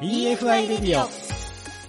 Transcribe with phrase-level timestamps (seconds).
[0.00, 1.08] EFI レディオ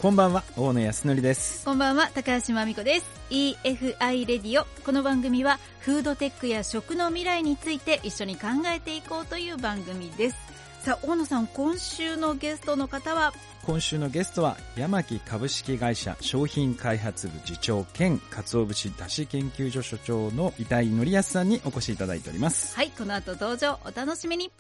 [0.02, 1.64] こんばんは大野康則です。
[1.64, 3.06] こんばんは高橋真美子です。
[3.30, 10.38] EFI レディオこの番組はフードテックや食の未来について一緒に考えていこうという番組です。
[10.82, 13.32] さあ大野さん今週のゲストの方は？
[13.64, 22.76] 今週のゲストは山木株式会社商品開発部次長兼鰹節だし研究所所長の遺体則康さんにお越しいただいております。
[22.76, 24.52] はいこの後登場お楽しみに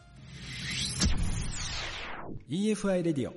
[2.49, 3.33] EFI レディオ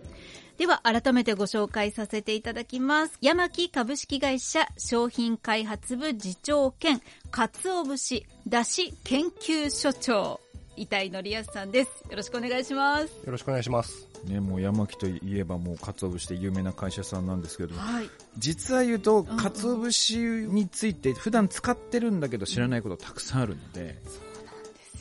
[0.58, 3.18] では改めてご紹介させていただきます。
[3.20, 10.40] 山木株式会社商品開発部次長兼鰹節だし研究所長
[10.76, 11.90] 遺体則康さんです。
[12.08, 13.12] よろしくお願いします。
[13.24, 14.08] よろしくお願いします。
[14.24, 18.10] ね、もう山木といえばもう鰹節で有名な会社さんなんですけど、はい。
[18.38, 24.00] 実は言うとん鰹節について普段使ってるんだけど知らないことたくさんあるので、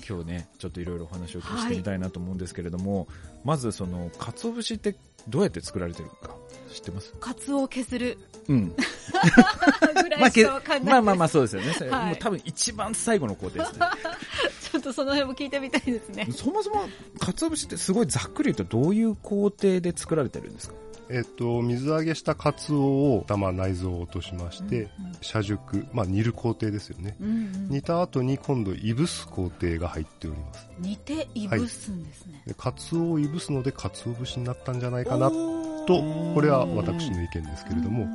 [0.08, 3.08] 今日ねちょっといろいろお話を聞いてみたいなと思うんですけれども、
[3.44, 4.96] まずその鰹節って
[5.28, 6.36] どうやって作られてるか
[6.74, 7.14] 知ってます？
[7.20, 8.70] カツオを削るうん。
[8.70, 11.74] ぐらいしかわかんないです、まあまあまあそうですよね。
[11.74, 13.80] それはいもう多分一番最後の工程ですね。
[14.72, 16.84] ちょっとその辺も聞いてみたいですねそもそも
[17.20, 20.76] 鰹節ってすごいざっくり言うとどういう工程で作られてるんですか？
[21.12, 24.90] えっと、水揚げしたカツオを玉内臓を落としまして、
[25.22, 27.16] 車熟、まあ煮る工程ですよね。
[27.20, 30.70] うんうん煮た後に今度いぶす工程が入っております。
[30.80, 36.02] 煮ていぶすんですね、でカツオをいぶすのでカツオ節になったんじゃないかなと、
[36.34, 38.08] これは私の意見ですけれども、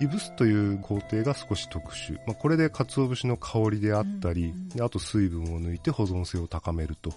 [0.00, 2.14] いぶすという工程が少し特殊。
[2.26, 7.12] まあ、これで鰹節の香りであったり、うんであと水分を抜いて保存性を高めると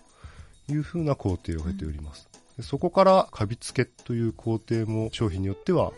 [0.70, 2.28] いうふうな工程を経ております。
[2.32, 5.92] でそこからカビ付けという工程も商品によっては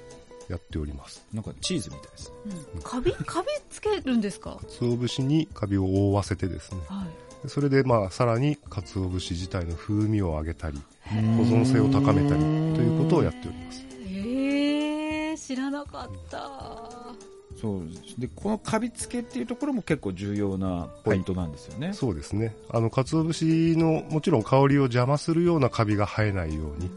[0.49, 1.25] やっております。
[1.33, 2.33] なんかチーズみたいです。
[2.75, 4.59] うんカビカビつけるんですか？
[4.79, 6.79] 鰹節にカビを覆わせてですね。
[6.87, 7.07] はい
[7.43, 13.85] でそれでまあさらに鰹節自体の風味を上げたり、保保存性を高めたりということをやっております。
[14.05, 17.13] へえ知らなかった
[17.59, 18.19] そうです。
[18.19, 22.55] でこのカビ付けっていうところも結構重要なポイントなんですよね、そうですね。
[22.69, 26.91] あの、鰹節のもちろん香りを邪魔するようなカビが生えないように、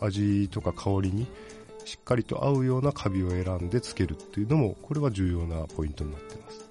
[0.00, 1.26] 味とか香りに
[1.84, 6.66] しっかりと合うようなカビを選んでつけるっていうのも、これは重要なポイントになっています。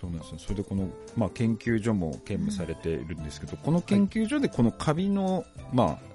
[0.00, 0.38] そうなんですよ。
[0.38, 6.14] それでこの、まあ、研究所も兼務されているんですけど、この研究所でこのカビの、まあ、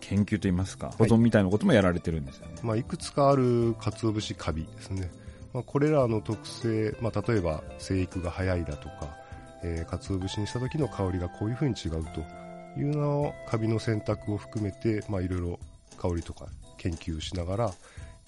[0.00, 5.10] 研究といいますか保存みたいなこともやられてるんですよね、まあ、いくつかある鰹節カビですね。
[5.52, 9.16] まあ、これらの特性、まあ、例えば生育が早いだとか、
[9.62, 12.20] えー、鰹節にした時の香りがこういう風に違うと
[12.78, 15.58] いうのをカビの選択を含めて、まあ、いろいろ
[15.98, 17.72] 香りとか研究しながら、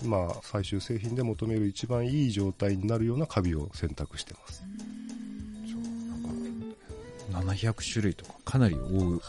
[0.03, 4.65] 今、最終製品で求める一番いい状態になるようなカビを選択してます。
[7.31, 9.21] 700種類とかかなり多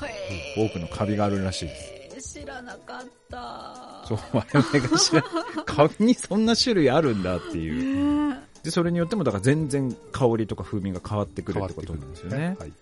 [0.57, 4.05] 多くのカビがあるらしいですえ知らなかった。
[4.07, 5.23] そうが知ら
[5.65, 8.29] カビにそんな種類あるんだっていう。
[8.29, 12.55] ねでそれによってもだから全然香りとか風味が変わってくるってことなんですよね。
[12.59, 12.73] はい。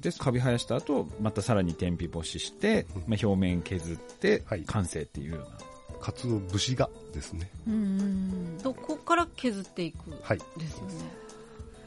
[0.00, 4.64] でカビ生やした後またさらに天日干しして、まあ、表面削ってはい。
[4.64, 5.46] 完成っていうような、
[6.00, 7.50] 鰹節がですね。
[7.68, 7.74] うん。
[7.74, 10.38] うんそこから削っていくはい。
[10.58, 10.94] ですよね。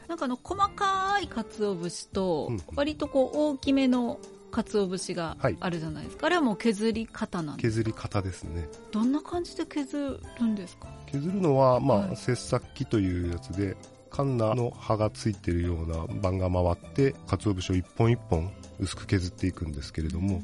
[0.08, 2.62] なんかあの細かい鰹節とうん。
[2.74, 4.18] 割とこう大きめの
[4.54, 5.56] 鰹節がはい。
[5.60, 8.68] あるじゃないですか、あれはもう削り方なんです削り方ですね。
[8.92, 10.88] どんな感じで削るんですか？
[11.06, 12.16] 削るのは、まあ、はい。
[12.16, 13.76] 切削機というやつで、
[14.10, 20.40] カンナの刃がついているような板が回って、鰹節を一本一本薄く削っていくんですけれども、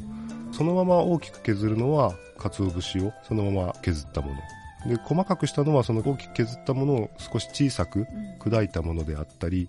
[0.50, 4.36] そのまま大きく削るのは、鰹節をそのまま削ったもの。
[4.88, 8.06] で、細かくしたのは、その大きく削ったものを少し小さく
[8.40, 9.68] 砕いたものであったり、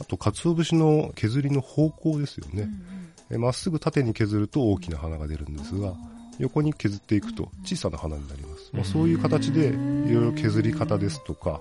[0.00, 2.68] あと、鰹節の削りの方向ですよね。
[2.68, 2.99] え
[3.38, 5.94] まっすぐ縦に削ると大きな花が出るんですが、
[6.38, 8.70] 横に削っていくと小さな花になります。
[8.72, 9.72] まあ、そういう形でい
[10.14, 11.60] ろいろ削り方ですとか、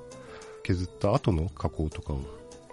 [0.64, 2.22] 削った後の加工とかを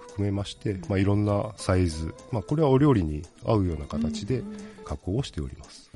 [0.08, 4.43] 含めまして、まあ、いろんなサイズ、まあ、これはお料理に合うような形で
[4.84, 5.90] 加工をしております。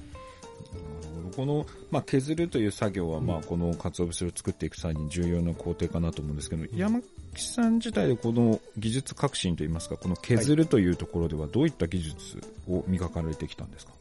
[1.41, 7.01] この、まあ、削るという作業は、まあ、この鰹節を作っていく際に重要な工程かなと思うんですけど、山
[7.35, 13.93] 木さん自体でこの技術革新といいますか、この削るというところではどういった技術を磨かれてきたんですか、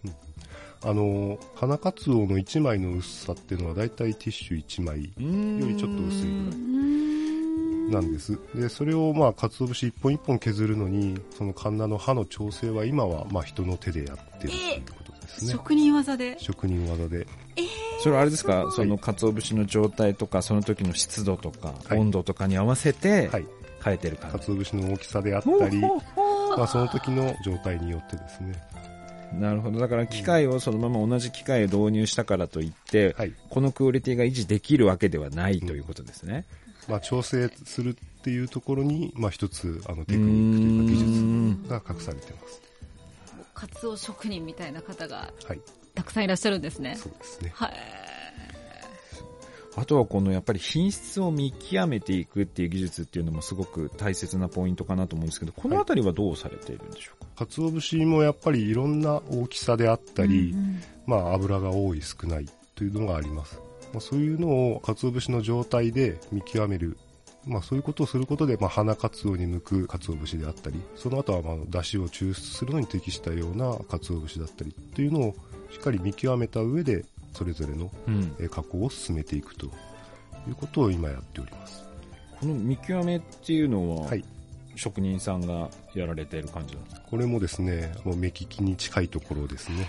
[0.84, 5.04] あの、花かつおの1枚の薄さっていうのはだいたいティッシュ1枚
[5.62, 6.79] よりちょっと薄いぐらい
[7.90, 8.40] なんです。
[8.56, 15.52] で、それをまあ、鰹節一本一本削るのに、そのカンナの刃の調整は今はまあ人の手でやってるということですね。
[15.52, 16.36] 職人技で？
[16.40, 17.28] 職人技で。
[18.02, 18.72] それはあれですか？
[18.72, 23.46] その鰹節の状態とか、その時の湿度とか、はい温度とかに合わせてはい。
[23.84, 24.38] 変えてる感じ。
[24.40, 25.90] 鰹節の大きさであったり、ま
[26.58, 28.54] あその時の状態によってですね。
[29.34, 29.80] なるほど。
[29.80, 33.34] だから機械をそのまま同じ機械を導入したからといって、はい。
[33.50, 36.46] このクオリティが維持できるわけではないということですね。
[36.90, 40.98] まあ、調整するっていうところに、まあ、一つ、あの、テクニックというか技
[41.58, 42.62] 術が隠されてます。
[43.54, 45.62] カツオ職人みたいな方がはい。
[45.94, 46.96] たくさんいらっしゃるんですね。
[46.96, 47.52] そうですね。
[47.54, 47.74] はい。
[49.76, 62.46] あとはこのやっぱり品質を見極めていくっていう技術っていうのもすごく大切なポイントかなと思うんですけど、このあたりはどうされているんでしょうか、鰹節もやっぱりいろんな大きさであったり、うんうんまあ、油が多い少ない
[62.76, 63.60] というのがあります。
[63.94, 66.98] まあ、そういうのを鰹節の状態で見極める。
[67.48, 75.36] まあ、そういうことをすることで、まあ、花鰹に向く鰹節であったり、その後は、まあ、出汁を抽出するのに適したような鰹節だったりっていうのを
[75.72, 78.36] しっかり見極めた上で、それぞれのうん。
[78.40, 79.70] えー加工を進めていくとい
[80.52, 81.84] うことを今やっております。
[82.40, 84.24] この見極めっていうのは、はい。
[84.76, 87.02] 職人さんがやられている感じなんですか？
[87.10, 89.88] これもですね、もう目利きに近いところですね。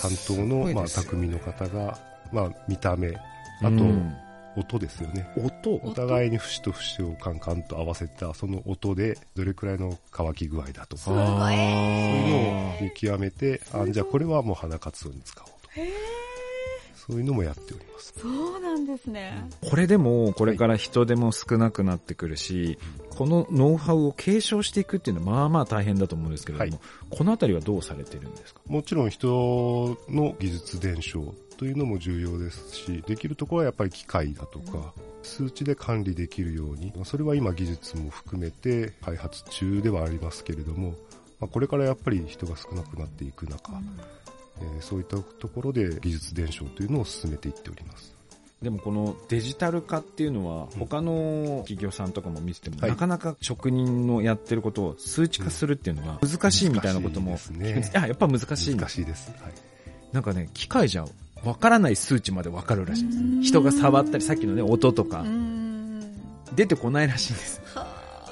[0.00, 1.98] 担当の、まあ、匠の方が、
[2.32, 3.20] まあ、見た目、あ
[3.62, 4.16] と、うん。
[4.54, 5.26] 音ですよね。
[5.38, 5.80] 音？
[5.82, 11.54] お互いに節と節をカンカンと合わせたその音でどれくらいの乾き具合だとか、そうごい。
[11.54, 15.70] いうのを見極めて、あ、じゃあこれはもう花かつおに使おうと。
[16.94, 18.12] そういうのもやっております。
[18.20, 19.42] そうなんですね。
[19.70, 22.78] これでも、これから人手も少なくなってくるし、
[23.16, 26.80] このノウハウを継承していくっていうのはまあまあ大変だと思うんですけれども、はい。
[27.08, 28.60] このあたりはどうされてるんですか？
[28.66, 34.92] もちろん人の技術伝承というのも重要ですし、できるところはやっぱり機械だとか、
[35.22, 40.96] 数値で管理できるように、それは今技術も含めて開発中ではありますけれども、
[41.38, 43.80] まあ、これからやっぱり人が少なくなっていく中、
[44.60, 48.12] えーそういったところで技術伝承というのを進めていっております。
[48.60, 50.78] でもこのデジタル化っていうのはうん。
[50.80, 52.90] 他の企業さんとかも見てても、はい。
[52.90, 57.68] なかなか職人のやってることを数値化するっていうのが難しいみたいなことも難しいですね。
[57.68, 57.98] 聞くんです。
[57.98, 59.30] あやっぱ難しい難しいです。
[59.40, 59.52] はい。
[60.12, 61.04] なんかね機械じゃ
[61.44, 65.24] わからない数値までわかるらしいんですうん人が触ったりさっきのね音とか。
[66.54, 67.62] 出てこないらしいんです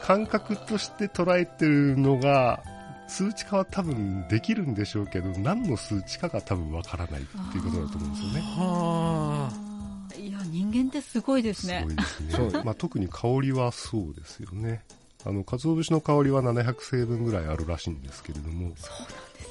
[0.02, 2.62] 感覚として捉えてるのが、
[3.06, 8.40] 数値化は多分できるんでしょうけど、何の数値かが多分わからないっていうことだと思うんですよね。
[8.40, 11.92] はあいや、人間ってすごいですねすご。
[11.92, 12.50] いですね。
[12.50, 14.82] そうまあ、特に香りはそうですよね。
[15.24, 18.72] あの、鰹節の香りは700成分ぐらいあるらしいんですけれども、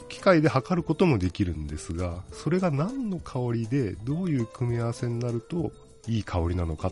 [0.10, 5.72] 機械で測ることもできるんですが、それが何の香りで、どういう組み合わせになると、
[6.08, 6.92] いい香りなのかっ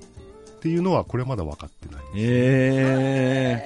[0.62, 2.04] ていうのは、これまだ分かってない。
[2.16, 3.62] え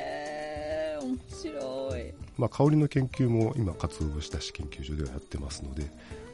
[0.99, 2.13] えー、面白い。
[2.37, 5.89] まあ、香りの研究も今、鰹節だし研究所ではやってますので、も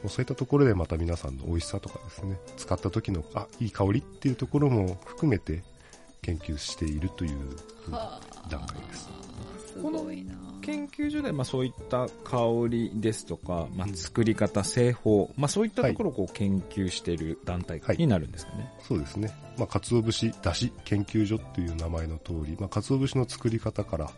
[0.06, 5.62] うそういったところでまた皆さんの美味しさとかですね、使った時の、あ、いい香りっていうところも含めて
[6.22, 7.38] 研究しているという
[7.90, 9.08] は段階です。
[9.72, 10.34] すごいな。
[10.34, 12.38] ー研究所でまあそういった香
[12.68, 18.70] りですとか、まあ、作り方、製法、まあ、そういったところをこう研究している団体はいになるんですかね。
[18.80, 19.32] そうですね。
[19.56, 24.10] まあ、鰹節だし研究所っていう名前の通り、まあ、鰹節の作り方から、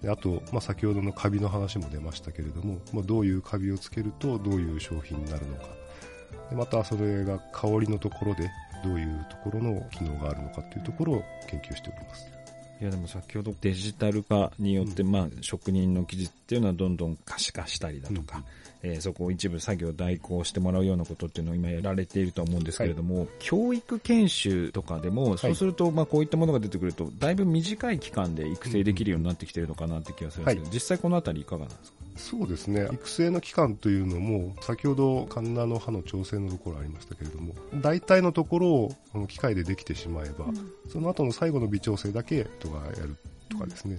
[0.00, 5.64] であと、まあ、先ほどのカビの話も出ましたけれども、まあ、どういうカビをつけるとどういう商品になるのか。
[6.50, 8.50] でまた、それが香りのところで
[8.82, 12.31] どういうところの機能があるのかっていうところを研究しております。
[12.82, 18.42] いやでも先ほどデジタル化によって、まあ職人の技術っていうのはどんどん可視化したりだとか、
[18.82, 31.96] えーそこを一部作業代行してもらうようなことっていうのを今やられていると思うんですけれども、教育研修とかでも、そうするとまあこういったものが出てくると、だいぶ短い期間で育成できるようになってきてるのかなって気がするんですけど、は実際このあたりいかがなんですか？
[32.16, 32.88] そうですね。
[32.92, 40.46] 育成の期間というのも、先ほどカンナの刃の調整のところありましたけれども、大体のところをこの機械でできてしまえば、
[40.88, 43.16] その後の最後の微調整だけ人がやる
[43.48, 43.98] とかですね、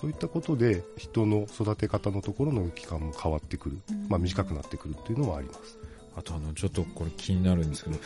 [0.00, 3.78] そういったことで人の育て方のところの期間も変わってくる、
[4.08, 5.78] まあ短くなってくるっていうのもあります。
[6.16, 7.96] あとあの、ちょっとこれ気になるんですけど、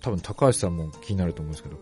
[0.00, 1.76] 多分高橋さんも気になると思うんですけど、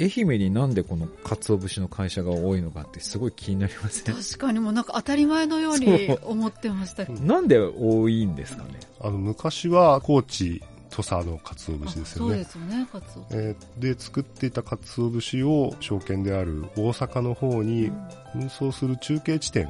[0.00, 4.14] 愛媛になんでこの鰹節の会社が多いのかってすごい気になりません？
[4.14, 7.20] 確かにもうなんか当たり前のように思ってましたけど。
[7.20, 12.38] なんで多いんですかねあの、昔は高知、土佐の鰹節ですよそうね。
[12.38, 13.26] ですよね、カツオ。
[13.30, 17.90] えーで、作っていた鰹節を証券である大阪の方に
[18.34, 19.68] 運送する中継地点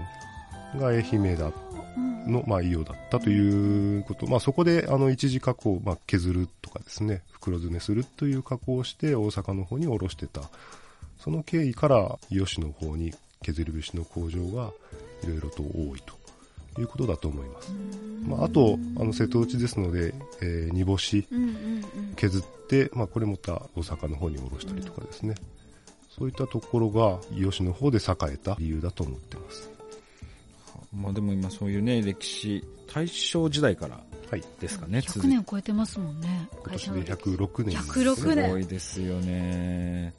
[0.76, 1.52] が愛媛だうん
[2.26, 10.42] の、まあ、伊予だったということ、まあ、そこで、あの、一時加工、まあ、削るとかですね、袋詰めするという加工をして、大阪の方に卸してた。
[11.18, 13.12] その経緯から、伊予市の方に
[13.42, 14.70] 削り節の工場が
[15.22, 17.72] いろいろと多いということだと思います。
[18.26, 21.26] まあ、あと、あの、瀬戸内ですので、えー煮干し。
[22.16, 25.34] 削って、まあ、これまた大阪の方に卸したりとかですね。
[26.10, 29.77] そういったところが、伊予市の方で栄えた理由だと思ってます。
[30.92, 34.44] まあでも今そういうね、歴史大正時代からはい。
[34.60, 36.48] ですかね、100年を超えてますもんね。
[36.52, 40.14] 今年で会社の歴史106年です、106す年ごいですよね。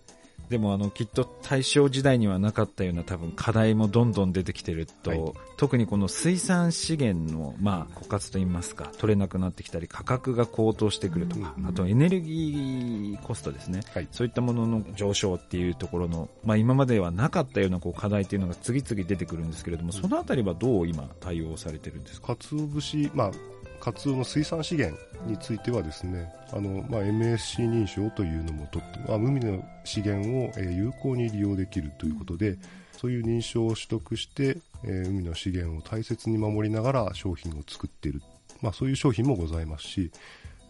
[0.49, 5.19] でもあの、きっと大正時代にはなかったような多分課題もどんどん出てきてると、はい
[5.59, 13.81] 特にこの水産資源の、まあ、枯渇といいますか、取れなくなってきたり、価格が高騰してくるとか、うんあとエネルギーコストですね。
[13.93, 14.07] はい。
[14.09, 22.37] そういったものの上昇っていうところの、まあ今まではなかったようなこう課題っていうのが次々出てくるんですけれども、そのあたりはどう今対応されてるんですか？
[22.37, 23.31] 鰹節、まあ、
[23.79, 32.57] カツオの水産資源についてはですね、あの、まあ、MSC 認証というのもとって、まあ、海の資源をえ有効に利用できるということで、
[32.98, 38.21] そういう認証を取得して、え海の資源を大切に守りながら商品を作っている。
[38.62, 40.12] まあ、そういう商品もございますし、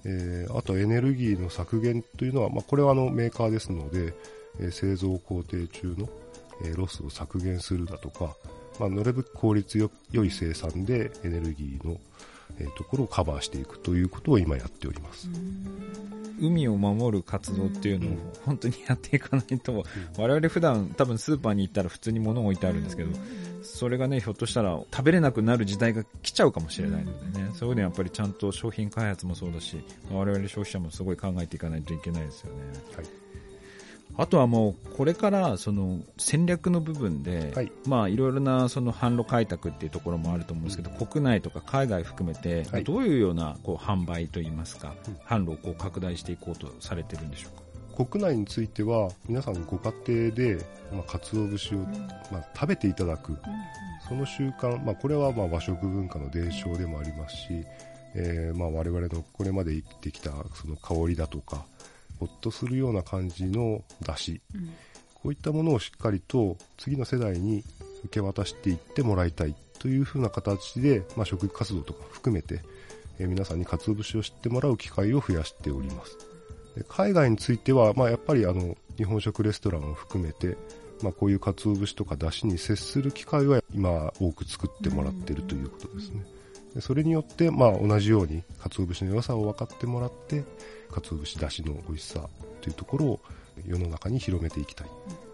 [0.05, 4.13] えーあとエネルギーの削減というのは、まあ、これはあのメーカーですので、
[4.59, 6.07] えー製造工程中の、
[6.63, 8.35] えーロスを削減するだとか、
[8.79, 11.97] まあ、なるべく効率よ良い生産でエネルギーの、
[12.57, 15.29] えーところをカバーしていくということを今やっております。
[16.41, 19.83] 海を守る活動っていうのを本当にやっていかないと、
[20.17, 23.11] 我々普段多分スーパーに行ったら普通に物を置いてあるんですけど、
[23.61, 32.61] それがね、ひょっとしたら食べれなくなる時代が来ちゃうかもしれないのでね、そういうのはやっぱりちゃんと商品開発もそうだし、我々消費者もすごい考えていかないといけないですよね。
[32.95, 33.05] はい
[34.17, 37.71] あとはもう、これからその戦略の部分で、はい。
[37.87, 42.83] まあいろいろなその販路開拓っていうところもあると思うんですけど、国内とか海外含めて、はい。
[42.83, 48.05] どういうようなこう販売といいますか、うん販路をこう拡大していこうとされてるんでしょうか？
[48.05, 51.79] 国内については皆さんご家庭で、まあ、鰹節を、
[52.31, 53.37] まあ、食べていただく
[54.07, 57.65] その習慣、まあ、これはまあ和食文化の伝承でもありますし、
[58.15, 61.65] えーまあ我々のこれまで生きてきたその香りだとか
[62.19, 64.69] ほっとするような感じの出汁うん
[65.21, 67.63] こういったものをしっかりと次の世代に
[68.05, 72.61] 受け渡していってもらいたいというふうな形で、まあ、食育活動とか含めて、
[73.19, 76.17] えー皆さんに鰹節を知ってもらう機会を増やしております。
[76.75, 80.57] で海外については、まあ、やっぱりあの日本食レストランを含めて、
[81.01, 86.23] まあ、こういう鰹節とか出汁に接する機会は今多く作ってもらっているということですね。
[86.73, 90.43] でそれによって、まあ、同じように鰹節の良さを分かってもらって
[90.91, 92.29] 鰹節出汁の美味しさ
[92.61, 93.19] というところを
[93.65, 94.87] 世の中に広めていきたい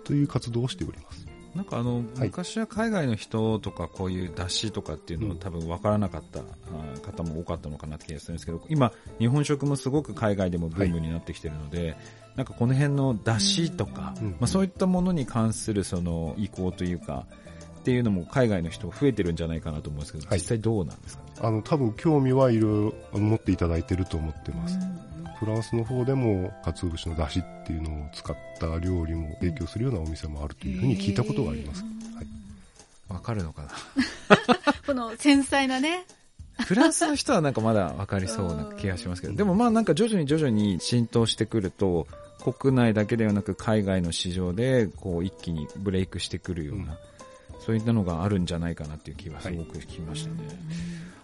[0.04, 1.28] という活動をしております。
[1.56, 2.04] なんかあの、はい。
[2.26, 5.40] 昔は海外の人とかこういう出汁とかっていうのはうん。
[5.40, 6.42] 多分分からなかった、
[7.02, 11.96] 方も多かったのかなって気がするんですけど、今日本食もすごく海外でもブームになってきてるので、
[12.36, 14.32] なんかこの辺の出汁とか、うん。
[14.32, 17.26] まあそういったものに関するその意向というか、
[17.86, 21.30] っていうのも海外の人増えてるんじゃないかなと思うんですけど、はい実際どうなんですかね？
[21.40, 24.80] あの多分興味はいろいろ持っていただいていると思ってます。
[25.40, 31.84] フランスの方でも鰹節の出汁っていうのを使った料理も提供するようなお店もあるというふうに聞いたことがあります。
[31.84, 32.28] はい、
[33.14, 33.70] わかるのかな？
[34.88, 36.06] この繊細なね。
[36.66, 42.08] フランスの人はなんかまだ分かりそうな気がしますけど、でもまあなんか徐々に徐々に浸透してくると、
[42.54, 46.98] 国内だけではなく海外の市場でこう一気にブレイクしてくるような、
[47.66, 50.38] そういったのがあるんじゃないかなっていう気がすごく聞きましたね。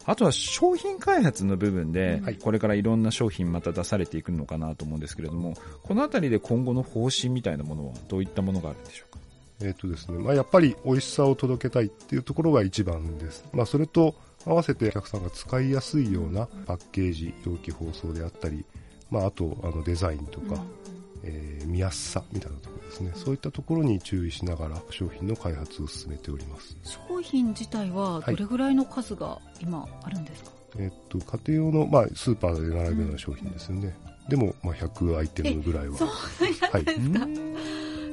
[0.06, 9.20] あとは商品開発の部分ではい、これからいろんな商品また出されていくのかなと思うんですけれども、このあたりで今後の方針みたいなものはどういったものがあるんでしょうか？
[9.62, 13.46] えっ、とですね、まあ、やっぱり美味しさを届けたいっていうところが一番です。
[13.54, 18.66] まあ、それと合わせてお客さんが使いやすいようなパッケージ、容器包装であったり、
[19.12, 20.64] まあ、あとあのデザインとか、
[21.24, 23.12] えー見やすさみたいなところですね。
[23.16, 26.76] そういったところに注意しながら商品の開発を進めております。
[26.84, 33.96] 商品自体はどれぐらいの数が今あるんですか、えっ、と、家庭用の、まあ、スーパーで並ぶような商品ですよね。
[34.28, 35.98] でも、まあ、100アイテムぐらいは。
[35.98, 37.56] そうなんですか、うん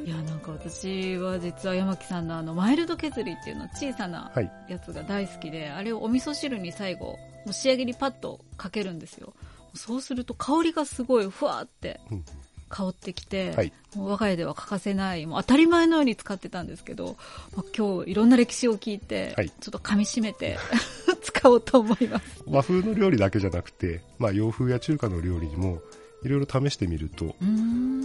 [0.08, 4.50] いやなんか私は実は山木さんのあのマイルド削りっていうの小さなはい。
[4.66, 7.18] やつが大好きで、あれをお味噌汁に最後も
[7.50, 9.34] う仕上げにパッとかけるんですよ
[9.74, 12.24] そうすると香りがすごいふわーってうん
[12.68, 13.72] 香ってきて、はい。
[13.96, 17.16] もう我が家では欠かせないもう当たり前のように使ってたんですけど、
[17.56, 20.58] まあ、今日いろんな歴史を聞いて、はいちょっと噛み締めて
[21.22, 25.80] 使おうと思います和風の料理だけじゃなくて、まあ、洋風や中華の料理にも、
[26.22, 27.36] いろいろ試してみると、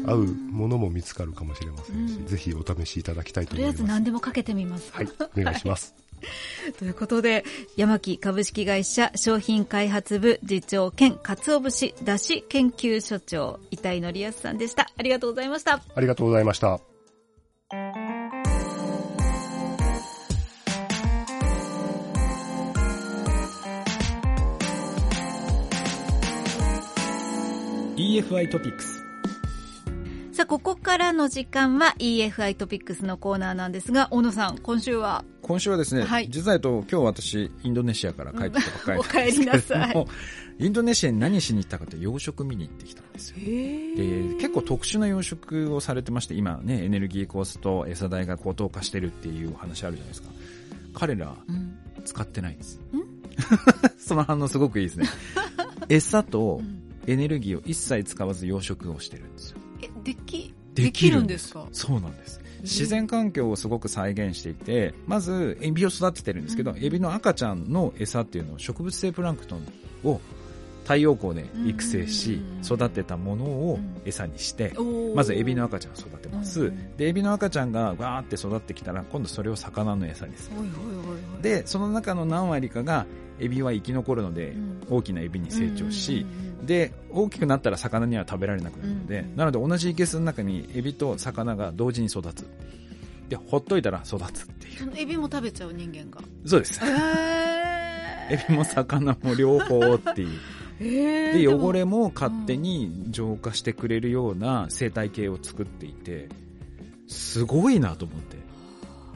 [0.05, 4.00] 合うものも見つかるかもしれませんし、うんぜひお試しいただきたいととりあえず思います。
[4.00, 4.91] 何でもかけてみます。
[4.93, 5.96] はい、お願いします。
[6.80, 7.44] ということで、
[7.75, 14.89] 山木株式会社商品開発部次長兼鰹節だし研究所長、伊井則康さんでした。
[14.98, 15.82] ありがとうございました。
[15.96, 16.80] ありがとうございました。
[27.96, 29.03] EFI トピックス。
[30.32, 36.30] ささあ、ここからの時間は EFI トピックスのコーナーなんですが、小野さん、今週は今週はですね、はい。
[36.30, 40.06] 実はと今日私インドネシアから帰ってきたばっかりお帰りなさい。
[40.66, 43.36] インドネシアに何しに行ったかって養殖見に行ってきたんですよ。
[43.38, 50.30] で結構特殊な養殖をされてまして今ねエネルギーコスト餌代が高騰化してるっていうお話あるじゃないですか。
[50.94, 52.80] 彼らうん使ってないんです。
[53.98, 55.08] その反応すごくいいですね。
[55.90, 56.62] 餌と
[57.08, 59.58] エネルギーを一切使わず養殖をしてるんですよ。
[59.82, 61.68] え、でき、でできるんですか？
[61.74, 66.84] そうなんです自然環境をすごく再現していてまずエビを育ててるんですけど、うん。
[66.84, 69.67] エビの赤ちゃんの餌っていうのを植物性プランクトン
[70.03, 70.20] を
[70.84, 74.74] 太陽光で育成しうん育てたものを餌にして
[75.15, 81.41] まずエビの赤ちゃんを育てます、うんでエビの赤ちゃんがわーって育ってきたら今度それを魚の餌にする。
[81.41, 83.05] でその中の何割かが
[83.39, 84.74] エビは生き残るのでうん。
[84.89, 86.25] 大きなエビに成長し、
[86.65, 92.48] で大きくなったら魚には食べられなくなるので、うんなので同じ生けすの中にエビと魚が同時に育つ。
[93.29, 94.93] でほっといたら育つっていう。
[94.96, 96.22] エビも食べちゃう人間が。
[96.46, 96.79] そうです。
[96.84, 100.29] えエビも魚も両方っていう。
[100.79, 106.29] えで汚れも勝手に浄化してくれるような生態系を作っていて
[107.08, 108.38] すごいなと思って。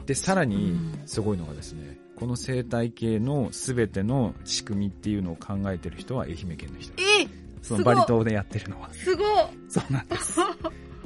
[0.06, 1.02] でさらにうん。
[1.06, 7.04] すごいのがですねこの生態系の全ての仕組みっていうのを考えてる人は愛媛県の人え
[7.62, 8.88] そのバリ島でやってるのは。
[8.92, 9.26] すごい
[9.68, 10.40] そうなんです。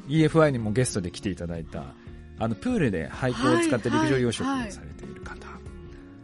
[0.09, 1.95] EFI にもゲストで来ていただいた
[2.39, 5.47] あのプールで廃校を使って陸上養殖をされている方、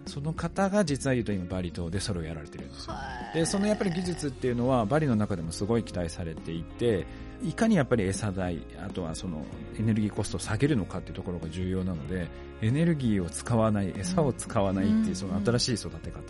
[0.06, 2.94] その方が実は言うと今バリ島でそれをやられてるんですよ。
[3.34, 7.06] でそのやっぱり技術っていうのはバリの中でもすごい期待されていて
[7.44, 9.44] いかにやっぱり餌代あとはその
[9.78, 12.28] エネルギーコストを下げるのかっていうところが重要なので
[12.62, 16.20] エネルギーを使わない餌を使わないっていうその新しい育て方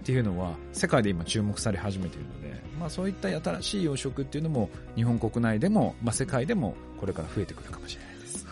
[0.00, 8.46] っていうのは世界で今注目され始めているので、まあ、そういった新しい養殖っていうのも日本国内でも、まあ、世界でもこれから増えてくるかもしれないです。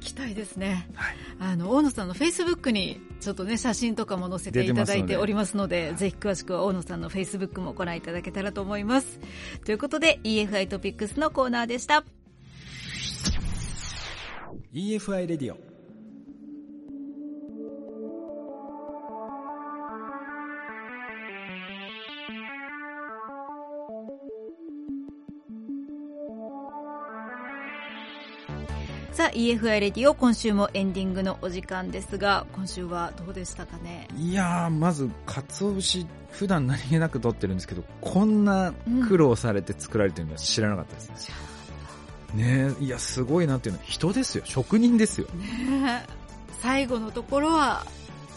[0.00, 0.88] 期待ですね。
[0.94, 9.20] はいあの、大野さんのフェイスブックにちょっとね、写真とかも載せていただいておりますので、ぜひ詳しくは大野さんのフェイスブックもご覧いただけたらと思います。
[9.64, 12.04] ということで、EFI トピックスのコーナーでした。
[14.72, 15.67] EFI レディオ
[29.18, 34.06] さあ、EFI レディオ、今週もエンディングのお時間ですが、今週はどうでしたかね？
[34.16, 38.72] いやーまず鰹節普段何気なく取ってるんですけどこんな
[39.08, 41.32] 苦労されて作られてるのは知らなかったです、
[42.32, 44.44] ねえいやすごいなっていうのは人ですよ。
[44.46, 45.26] 職人ですよ。
[45.34, 46.12] ねえ。
[46.62, 47.84] 最後のところは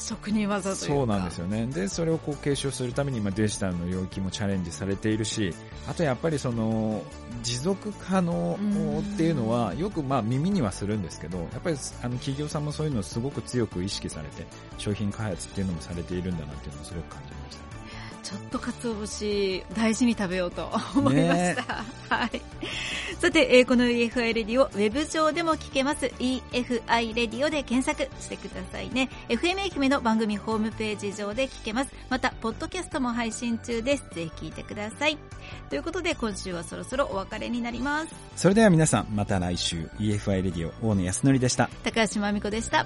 [0.01, 0.85] 職人技というか。
[0.85, 1.67] そうなんですよね。
[1.67, 5.53] でそれをこう継承するために今デジタルの領域もチャレンジされているし
[5.87, 7.03] あとやっぱりその
[7.43, 8.57] 持続可能
[9.01, 14.45] っていうのはよくまあ耳にはするんですけどやっぱりあの企業さんもそういうのをすごく強く意識されて
[14.77, 17.70] 商品開発っていうのもされているんだなっていうのをすごく感じました
[18.23, 21.83] ちょっと鰹節大事に食べようと思いました。
[22.15, 22.41] はい。
[23.19, 26.07] さて、えーこの EFI レディオ、ウェブ上でも聞けます。
[26.19, 29.09] EFI レディオで検索してくださいね。
[29.29, 31.91] FM 愛媛の番組ホームページ上で聞けます。
[32.09, 34.03] また、ポッドキャストも配信中です。
[34.13, 35.17] ぜひ聞いてください。
[35.69, 38.15] ということで、今週はそろそろお別れになります。
[38.35, 42.85] それでは皆さんまた来週 EFI レディオ大野康則でした高橋真美子でした。